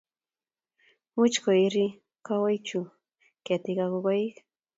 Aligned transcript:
Much 1.15 1.35
koiri 1.43 1.85
kowaikchu 2.27 2.79
ketik 3.45 3.77
ago 3.85 3.99
koik 4.07 4.35